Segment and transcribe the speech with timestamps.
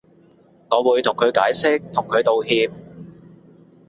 [0.71, 2.71] 我會同佢解釋同佢道歉